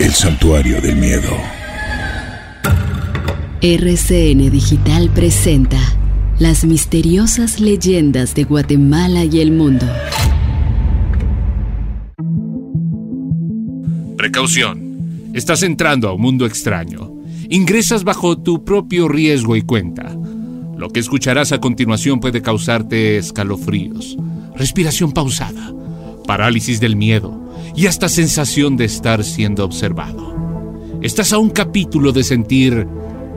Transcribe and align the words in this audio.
El 0.00 0.12
santuario 0.12 0.80
del 0.80 0.96
miedo. 0.96 1.28
RCN 3.60 4.50
Digital 4.50 5.10
presenta 5.10 5.78
las 6.38 6.64
misteriosas 6.64 7.60
leyendas 7.60 8.34
de 8.34 8.44
Guatemala 8.44 9.26
y 9.26 9.42
el 9.42 9.52
mundo. 9.52 9.84
Precaución. 14.16 15.30
Estás 15.34 15.62
entrando 15.62 16.08
a 16.08 16.14
un 16.14 16.22
mundo 16.22 16.46
extraño. 16.46 17.12
Ingresas 17.50 18.02
bajo 18.02 18.38
tu 18.38 18.64
propio 18.64 19.06
riesgo 19.06 19.54
y 19.54 19.60
cuenta. 19.60 20.16
Lo 20.78 20.88
que 20.88 21.00
escucharás 21.00 21.52
a 21.52 21.60
continuación 21.60 22.20
puede 22.20 22.40
causarte 22.40 23.18
escalofríos, 23.18 24.16
respiración 24.56 25.12
pausada, 25.12 25.74
parálisis 26.26 26.80
del 26.80 26.96
miedo 26.96 27.39
y 27.74 27.86
hasta 27.86 28.08
sensación 28.08 28.76
de 28.76 28.84
estar 28.84 29.24
siendo 29.24 29.64
observado. 29.64 30.34
Estás 31.02 31.32
a 31.32 31.38
un 31.38 31.50
capítulo 31.50 32.12
de 32.12 32.24
sentir 32.24 32.86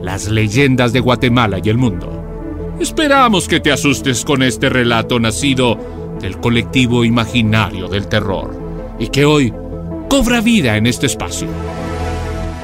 las 0.02 0.28
leyendas 0.28 0.92
de 0.92 1.00
Guatemala 1.00 1.60
y 1.62 1.68
el 1.68 1.78
mundo. 1.78 2.22
Esperamos 2.78 3.48
que 3.48 3.60
te 3.60 3.72
asustes 3.72 4.24
con 4.24 4.42
este 4.42 4.68
relato 4.68 5.18
nacido 5.18 5.78
del 6.20 6.38
colectivo 6.38 7.04
imaginario 7.04 7.88
del 7.88 8.08
terror 8.08 8.54
y 8.98 9.08
que 9.08 9.24
hoy 9.24 9.52
cobra 10.10 10.40
vida 10.40 10.76
en 10.76 10.86
este 10.86 11.06
espacio. 11.06 11.48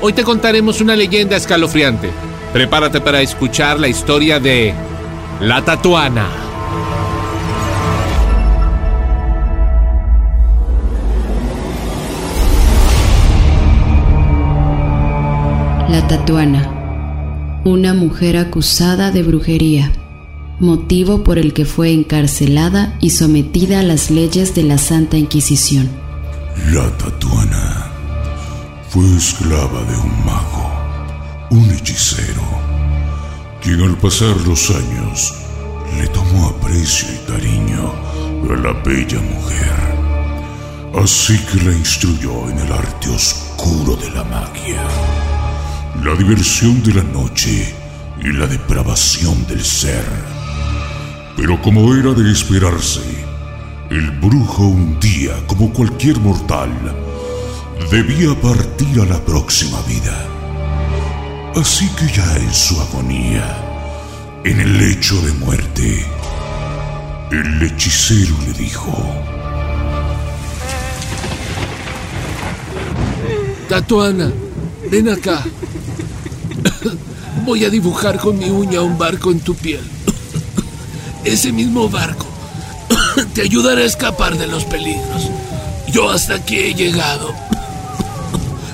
Hoy 0.03 0.13
te 0.13 0.25
contaremos 0.25 0.81
una 0.81 0.97
leyenda 0.97 1.37
escalofriante. 1.37 2.11
Prepárate 2.53 3.01
para 3.01 3.21
escuchar 3.21 3.79
la 3.79 3.89
historia 3.89 4.41
de 4.41 4.75
La 5.41 5.65
Tatuana. 5.65 6.50
La 15.91 16.07
Tatuana, 16.07 17.63
una 17.65 17.95
mujer 17.95 18.37
acusada 18.37 19.11
de 19.11 19.25
brujería, 19.25 19.91
motivo 20.61 21.25
por 21.25 21.37
el 21.37 21.53
que 21.53 21.65
fue 21.65 21.91
encarcelada 21.93 22.97
y 23.01 23.11
sometida 23.11 23.81
a 23.81 23.83
las 23.83 24.09
leyes 24.09 24.55
de 24.55 24.63
la 24.63 24.79
Santa 24.79 25.17
Inquisición. 25.17 25.91
La 26.73 26.89
Tatuana 26.97 27.91
fue 28.89 29.05
esclava 29.17 29.83
de 29.83 29.97
un 29.97 30.25
mago, 30.25 30.71
un 31.51 31.69
hechicero, 31.73 32.45
quien 33.61 33.83
al 33.83 33.99
pasar 33.99 34.37
los 34.47 34.71
años 34.71 35.35
le 35.99 36.07
tomó 36.07 36.51
aprecio 36.51 37.09
y 37.13 37.33
cariño 37.33 37.93
a 38.49 38.57
la 38.63 38.73
bella 38.85 39.21
mujer. 39.21 41.03
Así 41.03 41.37
que 41.51 41.65
la 41.65 41.73
instruyó 41.73 42.49
en 42.49 42.61
el 42.61 42.73
arte 42.73 43.11
oscuro 43.11 43.97
de 43.97 44.11
la 44.13 44.23
magia 44.23 45.20
la 46.05 46.15
diversión 46.15 46.83
de 46.83 46.95
la 46.95 47.03
noche 47.03 47.75
y 48.23 48.33
la 48.33 48.47
depravación 48.47 49.47
del 49.47 49.63
ser. 49.63 50.05
Pero 51.37 51.61
como 51.61 51.95
era 51.95 52.13
de 52.13 52.31
esperarse, 52.31 53.03
el 53.91 54.11
brujo 54.13 54.65
un 54.65 54.99
día, 55.01 55.35
como 55.47 55.73
cualquier 55.73 56.19
mortal, 56.21 56.71
debía 57.91 58.35
partir 58.41 59.01
a 59.01 59.05
la 59.05 59.23
próxima 59.25 59.81
vida. 59.83 60.27
Así 61.57 61.89
que 61.97 62.07
ya 62.07 62.37
en 62.37 62.55
su 62.55 62.81
agonía, 62.81 63.45
en 64.45 64.61
el 64.61 64.79
lecho 64.79 65.21
de 65.23 65.33
muerte, 65.33 66.07
el 67.31 67.63
hechicero 67.63 68.35
le 68.47 68.53
dijo, 68.53 68.97
Tatuana, 73.69 74.33
ven 74.91 75.09
acá. 75.09 75.45
Voy 77.45 77.65
a 77.65 77.71
dibujar 77.71 78.19
con 78.19 78.39
mi 78.39 78.51
uña 78.51 78.83
un 78.83 78.99
barco 78.99 79.31
en 79.31 79.41
tu 79.41 79.55
piel. 79.55 79.83
Ese 81.25 81.53
mismo 81.53 81.89
barco 81.89 82.27
te 83.35 83.43
ayudará 83.43 83.81
a 83.81 83.85
escapar 83.85 84.37
de 84.37 84.47
los 84.47 84.65
peligros. 84.65 85.31
Yo 85.89 86.11
hasta 86.11 86.35
aquí 86.37 86.57
he 86.57 86.75
llegado. 86.75 87.35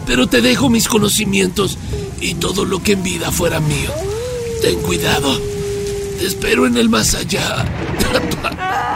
Pero 0.07 0.27
te 0.27 0.41
dejo 0.41 0.69
mis 0.69 0.89
conocimientos 0.89 1.79
y 2.21 2.35
todo 2.35 2.65
lo 2.65 2.83
que 2.83 2.93
en 2.93 3.03
vida 3.03 3.33
fuera 3.33 3.61
mío. 3.61 3.91
Ten 4.63 4.81
cuidado. 4.81 5.41
Te 6.19 6.27
espero 6.27 6.67
en 6.67 6.77
el 6.77 6.89
más 6.89 7.15
allá. 7.15 7.65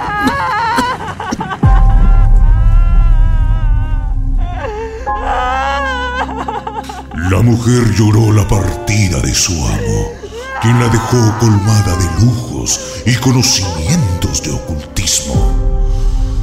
La 7.30 7.42
mujer 7.42 7.94
lloró 7.94 8.32
la 8.32 8.48
partida 8.48 9.20
de 9.20 9.32
su 9.32 9.52
amo, 9.52 10.12
quien 10.60 10.80
la 10.80 10.88
dejó 10.88 11.38
colmada 11.38 11.96
de 11.96 12.24
lujos 12.24 12.80
y 13.06 13.14
conocimientos 13.14 14.42
de 14.42 14.50
ocultismo. 14.50 15.78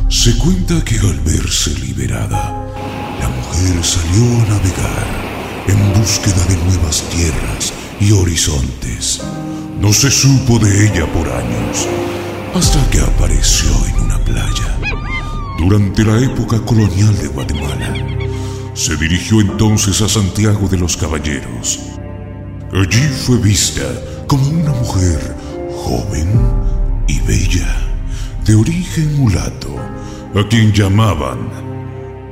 Se 0.08 0.38
cuenta 0.38 0.82
que 0.86 0.98
al 1.00 1.20
verse 1.20 1.72
liberada, 1.72 2.66
la 3.20 3.28
mujer 3.28 3.84
salió 3.84 4.24
a 4.24 4.48
navegar 4.48 5.66
en 5.68 6.00
búsqueda 6.00 6.46
de 6.46 6.56
nuevas 6.56 7.04
tierras 7.10 7.74
y 8.00 8.14
horizontes. 8.14 9.22
No 9.82 9.92
se 9.92 10.10
supo 10.10 10.58
de 10.58 10.86
ella 10.86 11.06
por 11.12 11.28
años, 11.28 11.86
hasta 12.56 12.90
que 12.92 13.02
apareció 13.02 13.72
en 13.90 14.06
una 14.06 14.24
playa, 14.24 14.78
durante 15.60 16.06
la 16.06 16.18
época 16.18 16.62
colonial 16.62 17.14
de 17.18 17.28
Guatemala. 17.28 18.17
Se 18.78 18.96
dirigió 18.96 19.42
entonces 19.42 20.04
a 20.04 20.08
Santiago 20.08 20.68
de 20.68 20.78
los 20.78 20.96
Caballeros. 20.96 21.80
Allí 22.72 23.08
fue 23.26 23.38
vista 23.38 23.82
como 24.28 24.48
una 24.50 24.72
mujer 24.72 25.36
joven 25.84 26.40
y 27.08 27.20
bella, 27.22 27.76
de 28.46 28.54
origen 28.54 29.18
mulato, 29.18 29.76
a 30.36 30.48
quien 30.48 30.72
llamaban 30.72 31.50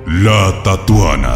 la 0.06 0.62
Tatuana. 0.62 1.36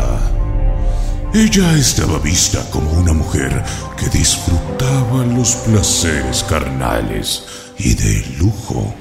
Ella 1.34 1.76
estaba 1.76 2.20
vista 2.20 2.70
como 2.70 2.92
una 2.92 3.14
mujer 3.14 3.64
que 3.98 4.16
disfrutaba 4.16 5.26
los 5.26 5.56
placeres 5.56 6.44
carnales 6.44 7.46
y 7.80 7.96
del 7.96 8.38
lujo. 8.38 8.94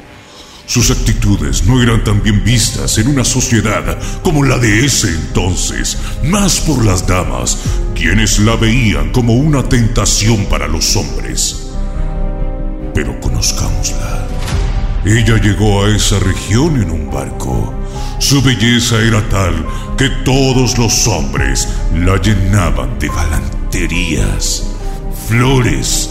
Sus 0.69 0.91
actitudes 0.91 1.65
no 1.65 1.83
eran 1.83 2.05
tan 2.05 2.23
bien 2.23 2.45
vistas 2.45 2.99
en 2.99 3.09
una 3.09 3.25
sociedad 3.25 3.99
como 4.23 4.45
la 4.45 4.59
de 4.59 4.85
ese 4.85 5.09
entonces, 5.09 5.97
más 6.25 6.61
por 6.61 6.85
las 6.85 7.07
damas, 7.07 7.57
quienes 7.95 8.39
la 8.41 8.55
veían 8.55 9.11
como 9.11 9.33
una 9.33 9.67
tentación 9.67 10.45
para 10.45 10.69
los 10.69 10.95
hombres. 10.95 11.71
Pero 12.93 13.19
conozcámosla. 13.19 14.29
Ella 15.07 15.41
llegó 15.41 15.85
a 15.85 15.89
esa 15.89 16.19
región 16.19 16.83
en 16.83 16.91
un 16.91 17.11
barco. 17.11 17.73
Su 18.19 18.43
belleza 18.43 19.01
era 19.01 19.27
tal 19.31 19.55
que 19.97 20.11
todos 20.23 20.77
los 20.77 21.09
hombres 21.09 21.67
la 21.95 22.21
llenaban 22.21 22.99
de 22.99 23.09
galanterías, 23.09 24.65
flores 25.29 26.11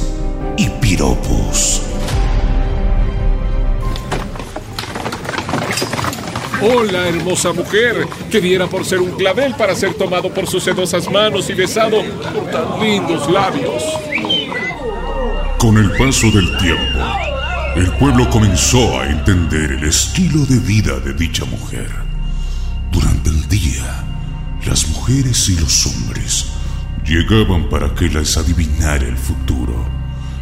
y 0.57 0.67
piropos. 0.81 1.86
Hola, 6.59 7.07
hermosa 7.07 7.53
mujer, 7.53 8.07
que 8.31 8.41
diera 8.41 8.65
por 8.65 8.83
ser 8.83 8.99
un 8.99 9.11
clavel 9.11 9.53
para 9.53 9.75
ser 9.75 9.93
tomado 9.93 10.33
por 10.33 10.47
sus 10.47 10.63
sedosas 10.63 11.07
manos 11.11 11.47
y 11.51 11.53
besado 11.53 12.01
por 12.33 12.49
tan 12.49 12.79
lindos 12.79 13.29
labios. 13.29 13.83
Con 15.59 15.77
el 15.77 15.91
paso 15.91 16.31
del 16.31 16.57
tiempo, 16.57 16.99
el 17.75 17.91
pueblo 17.97 18.27
comenzó 18.31 18.99
a 18.99 19.07
entender 19.07 19.73
el 19.73 19.83
estilo 19.83 20.45
de 20.45 20.57
vida 20.57 20.99
de 20.99 21.13
dicha 21.13 21.45
mujer. 21.45 21.91
Durante 22.91 23.29
el 23.29 23.47
día, 23.47 24.03
las 24.65 24.87
mujeres 24.87 25.49
y 25.49 25.57
los 25.57 25.85
hombres 25.85 26.47
llegaban 27.05 27.69
para 27.69 27.93
que 27.93 28.05
les 28.09 28.35
adivinara 28.35 29.05
el 29.05 29.17
futuro, 29.17 29.85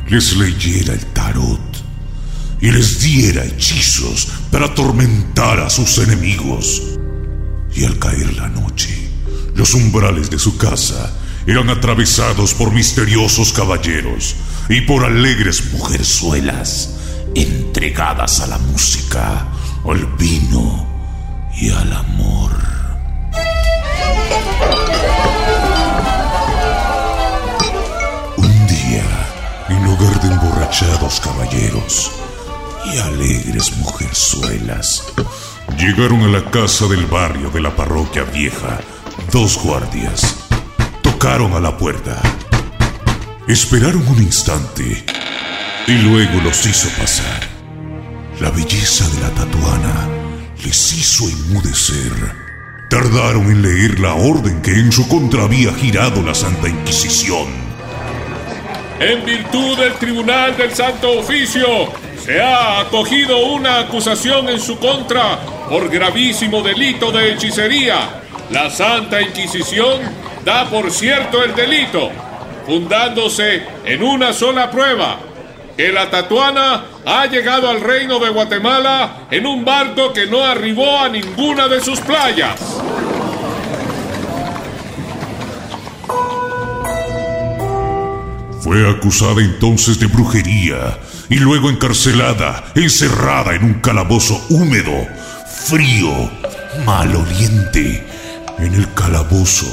les 0.08 0.38
leyera 0.38 0.94
el 0.94 1.06
tarot 1.08 1.60
y 2.62 2.72
les 2.72 3.02
diera 3.02 3.44
hechizos 3.44 4.30
para 4.56 4.68
atormentar 4.68 5.60
a 5.60 5.70
sus 5.70 5.98
enemigos. 5.98 6.82
Y 7.74 7.84
al 7.84 8.00
caer 8.00 8.36
la 8.36 8.48
noche, 8.48 9.10
los 9.54 9.74
umbrales 9.74 10.30
de 10.30 10.40
su 10.40 10.56
casa 10.56 11.14
eran 11.46 11.70
atravesados 11.70 12.54
por 12.54 12.72
misteriosos 12.72 13.52
caballeros 13.52 14.38
y 14.70 14.80
por 14.80 15.04
alegres 15.04 15.74
mujerzuelas 15.74 16.96
entregadas 17.36 18.40
a 18.40 18.48
la 18.48 18.58
música, 18.58 19.46
al 19.84 20.06
vino 20.18 20.88
y 21.60 21.72
al 21.72 21.92
amor. 21.92 22.52
Un 28.38 28.68
día, 28.68 29.04
en 29.68 29.84
lugar 29.84 30.22
de 30.22 30.28
emborrachados 30.30 31.20
caballeros, 31.20 32.10
y 32.94 32.98
alegres 33.00 33.76
mujerzuelas. 33.78 35.04
Llegaron 35.78 36.22
a 36.22 36.28
la 36.28 36.50
casa 36.52 36.88
del 36.88 37.06
barrio 37.06 37.50
de 37.50 37.62
la 37.62 37.76
parroquia 37.76 38.24
vieja 38.24 38.80
dos 39.32 39.62
guardias. 39.64 40.36
tocaron 41.02 41.54
a 41.54 41.60
la 41.60 41.78
puerta. 41.78 42.22
Esperaron 43.48 44.08
un 44.08 44.22
instante 44.22 45.04
y 45.88 45.92
luego 45.94 46.42
los 46.42 46.66
hizo 46.66 46.90
pasar. 47.00 47.48
La 48.40 48.50
belleza 48.52 49.08
de 49.10 49.22
la 49.22 49.30
tatuana 49.32 50.08
les 50.64 50.94
hizo 50.94 51.30
inmudecer. 51.30 52.12
Tardaron 52.90 53.46
en 53.52 53.62
leer 53.62 54.00
la 54.00 54.14
orden 54.14 54.62
que 54.62 54.72
en 54.72 54.92
su 54.92 55.08
contra 55.08 55.44
había 55.44 55.74
girado 55.74 56.22
la 56.22 56.34
Santa 56.34 56.70
Inquisición. 56.70 57.48
En 59.00 59.26
virtud 59.26 59.78
del 59.78 59.94
Tribunal 59.94 60.56
del 60.56 60.74
Santo 60.74 61.20
Oficio, 61.20 61.92
se 62.26 62.42
ha 62.42 62.80
acogido 62.80 63.38
una 63.46 63.82
acusación 63.82 64.50
en 64.50 64.60
su 64.60 64.80
contra 64.80 65.38
por 65.70 65.90
gravísimo 65.90 66.64
delito 66.64 67.12
de 67.12 67.34
hechicería. 67.34 68.22
La 68.50 68.72
Santa 68.72 69.22
Inquisición 69.22 70.02
da 70.44 70.68
por 70.68 70.90
cierto 70.90 71.44
el 71.44 71.54
delito, 71.54 72.10
fundándose 72.66 73.62
en 73.86 74.02
una 74.02 74.34
sola 74.34 74.72
prueba, 74.72 75.20
que 75.78 75.92
la 75.92 76.10
tatuana 76.10 76.86
ha 77.06 77.28
llegado 77.28 77.70
al 77.70 77.82
reino 77.82 78.18
de 78.18 78.32
Guatemala 78.32 79.28
en 79.30 79.46
un 79.46 79.64
barco 79.64 80.12
que 80.12 80.26
no 80.26 80.44
arribó 80.44 80.98
a 80.98 81.10
ninguna 81.10 81.68
de 81.68 81.80
sus 81.80 82.00
playas. 82.00 82.60
Fue 88.62 88.90
acusada 88.90 89.42
entonces 89.42 90.00
de 90.00 90.08
brujería 90.08 90.98
y 91.30 91.36
luego 91.36 91.70
encarcelada, 91.70 92.64
encerrada 92.76 93.56
en 93.56 93.64
un 93.64 93.74
calabozo 93.76 94.46
húmedo, 94.50 95.08
frío, 95.48 96.32
maloliente, 96.86 98.06
en 98.60 98.74
el 98.74 98.94
calabozo 98.94 99.68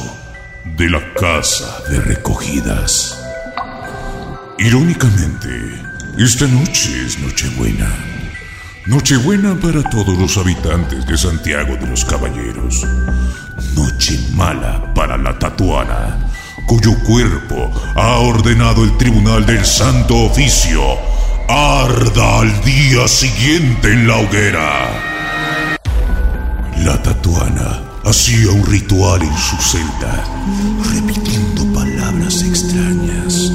de 0.76 0.88
la 0.88 1.12
casa 1.14 1.82
de 1.88 2.00
recogidas. 2.00 3.18
Irónicamente, 4.58 5.48
esta 6.18 6.46
noche 6.46 7.06
es 7.06 7.18
Nochebuena. 7.18 7.90
Nochebuena 8.86 9.54
para 9.54 9.82
todos 9.82 10.18
los 10.18 10.36
habitantes 10.38 11.06
de 11.06 11.16
Santiago 11.16 11.76
de 11.76 11.86
los 11.86 12.04
Caballeros. 12.04 12.84
Noche 13.76 14.18
mala 14.34 14.92
para 14.94 15.16
la 15.16 15.38
tatuana, 15.38 16.18
cuyo 16.66 16.98
cuerpo 17.04 17.70
ha 17.94 18.18
ordenado 18.18 18.84
el 18.84 18.96
Tribunal 18.96 19.46
del 19.46 19.64
Santo 19.64 20.16
Oficio 20.16 21.11
arda 21.52 22.40
al 22.40 22.64
día 22.64 23.06
siguiente 23.06 23.92
en 23.92 24.08
la 24.08 24.16
hoguera. 24.16 25.78
La 26.78 27.00
tatuana 27.02 27.82
hacía 28.04 28.50
un 28.50 28.64
ritual 28.66 29.20
en 29.20 29.36
su 29.36 29.56
celda, 29.56 30.24
repitiendo 30.94 31.70
palabras 31.74 32.42
extrañas. 32.42 33.52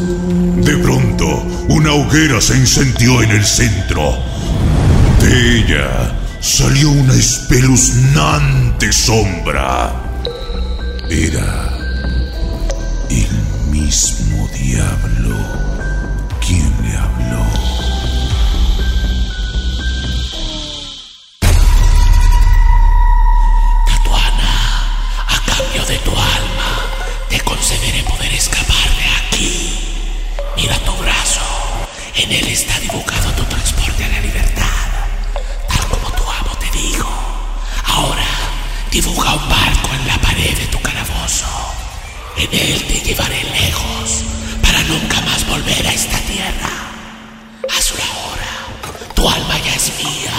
De 0.57 0.77
pronto, 0.77 1.43
una 1.69 1.93
hoguera 1.93 2.39
se 2.39 2.53
encendió 2.53 3.23
en 3.23 3.31
el 3.31 3.43
centro. 3.43 4.15
De 5.19 5.59
ella 5.59 6.15
salió 6.39 6.91
una 6.91 7.15
espeluznante 7.15 8.93
sombra. 8.93 9.91
Era 11.09 11.73
el 13.09 13.71
mismo 13.71 14.47
diablo 14.49 15.16
volver 45.57 45.87
a 45.87 45.93
esta 45.93 46.17
tierra. 46.19 46.73
Hazlo 47.69 48.03
ahora, 48.03 49.13
tu 49.15 49.27
alma 49.27 49.55
ya 49.65 49.73
es 49.73 49.91
mía. 49.97 50.31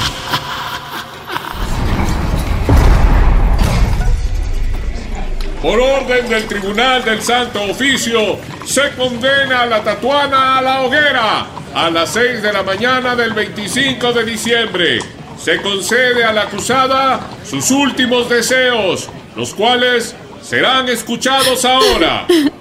Por 5.60 5.80
orden 5.80 6.28
del 6.28 6.46
Tribunal 6.46 7.04
del 7.04 7.20
Santo 7.20 7.62
Oficio, 7.62 8.38
se 8.64 8.90
condena 8.96 9.62
a 9.62 9.66
la 9.66 9.82
tatuana 9.82 10.58
a 10.58 10.62
la 10.62 10.82
hoguera 10.82 11.46
a 11.74 11.90
las 11.90 12.10
6 12.12 12.42
de 12.42 12.52
la 12.52 12.62
mañana 12.62 13.16
del 13.16 13.32
25 13.32 14.12
de 14.12 14.24
diciembre. 14.24 14.98
Se 15.36 15.60
concede 15.60 16.24
a 16.24 16.32
la 16.32 16.42
acusada 16.42 17.20
sus 17.44 17.70
últimos 17.70 18.28
deseos, 18.28 19.08
los 19.34 19.52
cuales 19.54 20.14
serán 20.42 20.88
escuchados 20.88 21.64
ahora. 21.64 22.26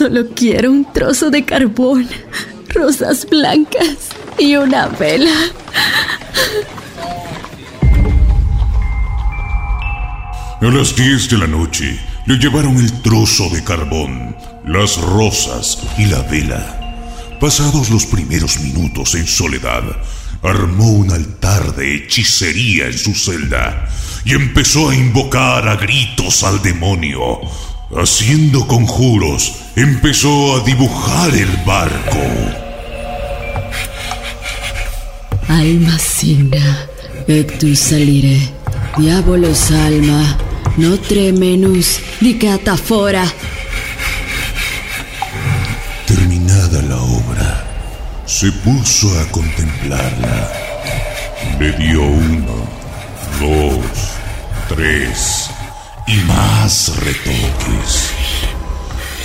Solo 0.00 0.30
quiero 0.34 0.70
un 0.70 0.90
trozo 0.94 1.28
de 1.28 1.44
carbón, 1.44 2.08
rosas 2.70 3.26
blancas 3.28 4.08
y 4.38 4.56
una 4.56 4.86
vela. 4.86 5.30
A 10.58 10.64
las 10.64 10.96
10 10.96 11.28
de 11.28 11.36
la 11.36 11.46
noche 11.46 12.00
le 12.24 12.38
llevaron 12.38 12.78
el 12.78 12.90
trozo 13.02 13.50
de 13.50 13.62
carbón, 13.62 14.34
las 14.64 14.96
rosas 15.02 15.82
y 15.98 16.06
la 16.06 16.22
vela. 16.22 17.36
Pasados 17.38 17.90
los 17.90 18.06
primeros 18.06 18.58
minutos 18.60 19.14
en 19.16 19.26
soledad, 19.26 19.82
armó 20.42 20.92
un 20.92 21.10
altar 21.10 21.76
de 21.76 21.96
hechicería 21.96 22.86
en 22.86 22.96
su 22.96 23.14
celda 23.14 23.86
y 24.24 24.32
empezó 24.32 24.88
a 24.88 24.94
invocar 24.94 25.68
a 25.68 25.76
gritos 25.76 26.42
al 26.42 26.62
demonio. 26.62 27.38
Haciendo 27.96 28.68
conjuros, 28.68 29.52
empezó 29.74 30.54
a 30.54 30.60
dibujar 30.60 31.34
el 31.34 31.48
barco. 31.66 32.20
Alma 35.48 35.98
signa, 35.98 36.86
ectus 37.26 37.80
salire, 37.80 38.38
diabolos 38.96 39.72
alma, 39.72 40.38
notre 40.76 41.32
menus 41.32 41.98
dicata 42.20 42.76
fora. 42.76 43.24
Terminada 46.06 46.82
la 46.82 46.96
obra, 47.02 47.64
se 48.24 48.52
puso 48.52 49.18
a 49.18 49.26
contemplarla. 49.32 50.52
Le 51.58 51.72
dio 51.72 52.02
uno, 52.02 52.68
dos, 53.40 53.84
tres 54.68 55.50
y 56.10 56.24
más 56.24 56.96
retoques. 56.96 58.10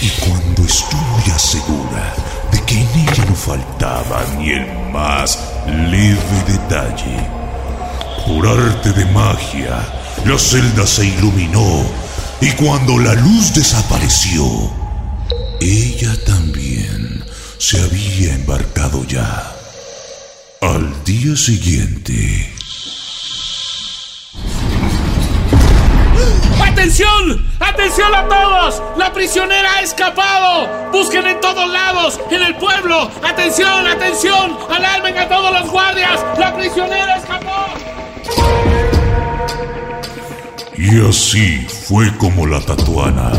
Y 0.01 0.09
cuando 0.21 0.63
estuvo 0.63 1.23
ya 1.25 1.39
segura 1.39 2.13
de 2.51 2.61
que 2.63 2.79
en 2.79 2.87
ella 2.99 3.25
no 3.27 3.35
faltaba 3.35 4.23
ni 4.37 4.51
el 4.51 4.67
más 4.91 5.39
leve 5.67 6.43
detalle, 6.47 7.27
por 8.27 8.47
arte 8.47 8.91
de 8.91 9.05
magia, 9.05 9.79
la 10.25 10.37
celda 10.37 10.85
se 10.85 11.05
iluminó 11.07 11.85
y 12.41 12.51
cuando 12.51 12.99
la 12.99 13.13
luz 13.15 13.53
desapareció, 13.53 14.45
ella 15.61 16.13
también 16.25 17.23
se 17.57 17.81
había 17.81 18.35
embarcado 18.35 19.03
ya. 19.05 19.51
Al 20.61 21.03
día 21.03 21.35
siguiente, 21.35 22.54
¡Atención! 26.61 27.45
¡Atención 27.59 28.13
a 28.13 28.27
todos! 28.27 28.81
¡La 28.97 29.11
prisionera 29.13 29.77
ha 29.77 29.81
escapado! 29.81 30.91
¡Busquen 30.91 31.25
en 31.27 31.39
todos 31.41 31.67
lados! 31.69 32.19
¡En 32.29 32.41
el 32.41 32.55
pueblo! 32.55 33.09
¡Atención! 33.23 33.87
¡Atención! 33.87 34.57
¡Alarmen 34.69 35.17
a 35.17 35.27
todos 35.27 35.51
los 35.51 35.69
guardias! 35.69 36.23
¡La 36.37 36.55
prisionera 36.55 37.17
escapó! 37.17 37.95
y 40.77 40.99
así 41.07 41.65
fue 41.87 42.15
como 42.17 42.45
la 42.45 42.59
tatuana 42.59 43.31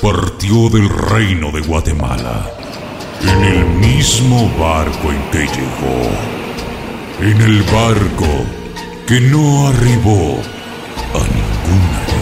partió 0.00 0.68
del 0.68 0.88
reino 0.88 1.50
de 1.50 1.60
Guatemala, 1.60 2.50
en 3.22 3.44
el 3.44 3.64
mismo 3.64 4.50
barco 4.58 5.10
en 5.10 5.22
que 5.30 5.38
llegó, 5.38 6.10
en 7.20 7.40
el 7.40 7.62
barco 7.62 8.26
que 9.06 9.20
no 9.20 9.68
arribó 9.68 10.38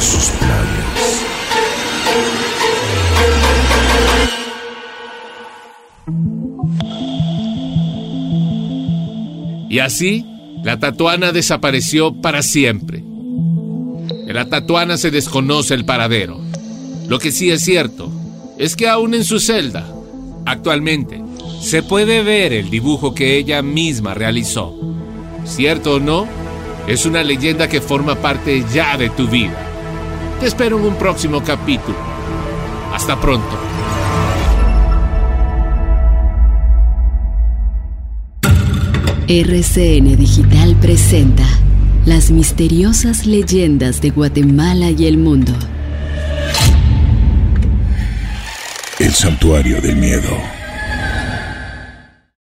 sus 0.03 0.31
playas. 0.31 1.23
Y 9.71 9.79
así, 9.79 10.27
la 10.63 10.79
tatuana 10.79 11.33
desapareció 11.33 12.21
para 12.21 12.43
siempre. 12.43 13.03
De 14.27 14.35
la 14.35 14.49
tatuana 14.49 14.99
se 14.99 15.11
desconoce 15.11 15.73
el 15.73 15.87
paradero. 15.87 16.41
Lo 17.09 17.19
que 17.19 17.33
sí 17.33 17.51
es 17.51 17.63
cierto 17.63 18.13
es 18.59 18.77
que 18.77 18.89
aún 18.89 19.15
en 19.15 19.25
su 19.25 19.41
celda, 19.41 19.87
actualmente, 20.45 21.23
se 21.63 21.83
puede 21.83 22.23
ver 22.23 22.53
el 22.53 22.69
dibujo 22.69 23.15
que 23.15 23.39
ella 23.39 23.63
misma 23.63 24.15
realizó. 24.15 24.79
¿Cierto 25.45 25.95
o 25.95 26.01
no? 26.01 26.27
Es 26.87 27.07
una 27.07 27.23
leyenda 27.23 27.69
que 27.69 27.81
forma 27.81 28.17
parte 28.17 28.65
ya 28.75 28.99
de 28.99 29.09
tu 29.09 29.27
vida. 29.27 29.72
Te 30.43 30.49
espero 30.49 30.77
en 30.77 30.87
un 30.87 30.97
próximo 30.97 31.41
capítulo. 31.41 31.97
Hasta 32.93 33.15
pronto. 33.21 33.57
RCN 39.29 40.17
Digital 40.17 40.75
presenta 40.81 41.47
las 42.07 42.33
misteriosas 42.33 43.25
leyendas 43.25 44.01
de 44.01 44.11
Guatemala 44.11 44.91
y 44.91 45.07
el 45.07 45.17
mundo. 45.17 45.53
El 48.99 49.13
santuario 49.13 49.81
del 49.81 49.95
miedo. 49.95 50.62